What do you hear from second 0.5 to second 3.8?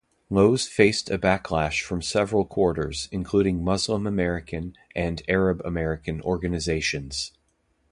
faced a backlash from several quarters, including